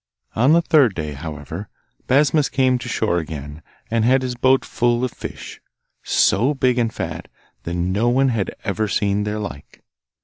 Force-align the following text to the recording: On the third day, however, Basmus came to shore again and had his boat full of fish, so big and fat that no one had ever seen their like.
On 0.35 0.53
the 0.53 0.63
third 0.63 0.95
day, 0.95 1.13
however, 1.13 1.69
Basmus 2.07 2.49
came 2.49 2.79
to 2.79 2.89
shore 2.89 3.19
again 3.19 3.61
and 3.91 4.03
had 4.03 4.23
his 4.23 4.33
boat 4.33 4.65
full 4.65 5.03
of 5.03 5.11
fish, 5.11 5.61
so 6.01 6.55
big 6.55 6.79
and 6.79 6.91
fat 6.91 7.27
that 7.65 7.75
no 7.75 8.09
one 8.09 8.29
had 8.29 8.55
ever 8.63 8.87
seen 8.87 9.25
their 9.25 9.37
like. 9.37 9.83